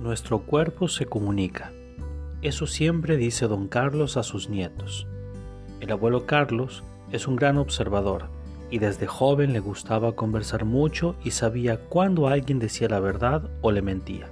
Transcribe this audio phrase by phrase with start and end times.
[0.00, 1.72] Nuestro cuerpo se comunica.
[2.42, 5.06] Eso siempre dice don Carlos a sus nietos.
[5.80, 8.28] El abuelo Carlos es un gran observador
[8.70, 13.72] y desde joven le gustaba conversar mucho y sabía cuándo alguien decía la verdad o
[13.72, 14.28] le mentía.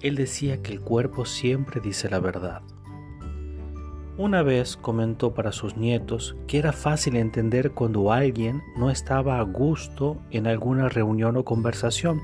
[0.00, 2.62] Él decía que el cuerpo siempre dice la verdad.
[4.16, 9.42] Una vez comentó para sus nietos que era fácil entender cuando alguien no estaba a
[9.42, 12.20] gusto en alguna reunión o conversación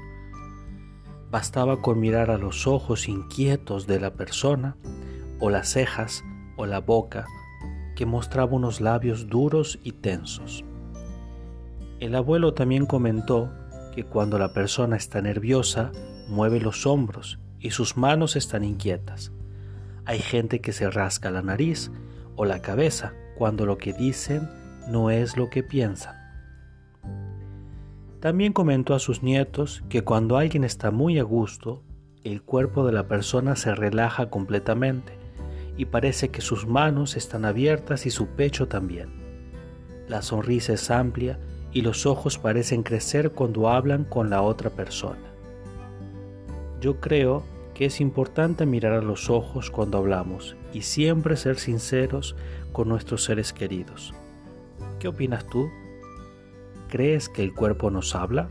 [1.30, 4.76] Bastaba con mirar a los ojos inquietos de la persona,
[5.38, 6.24] o las cejas,
[6.56, 7.26] o la boca,
[7.94, 10.64] que mostraba unos labios duros y tensos.
[12.00, 13.50] El abuelo también comentó
[13.94, 15.92] que cuando la persona está nerviosa,
[16.28, 19.32] mueve los hombros y sus manos están inquietas.
[20.06, 21.90] Hay gente que se rasca la nariz
[22.36, 24.48] o la cabeza cuando lo que dicen
[24.88, 26.19] no es lo que piensan.
[28.20, 31.82] También comentó a sus nietos que cuando alguien está muy a gusto,
[32.22, 35.14] el cuerpo de la persona se relaja completamente
[35.78, 39.08] y parece que sus manos están abiertas y su pecho también.
[40.06, 41.38] La sonrisa es amplia
[41.72, 45.32] y los ojos parecen crecer cuando hablan con la otra persona.
[46.80, 52.36] Yo creo que es importante mirar a los ojos cuando hablamos y siempre ser sinceros
[52.72, 54.12] con nuestros seres queridos.
[54.98, 55.70] ¿Qué opinas tú?
[56.90, 58.48] ¿Crees que el cuerpo nos habla?